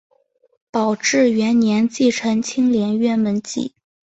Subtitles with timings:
[0.71, 3.75] 宝治元年继承青莲院门迹。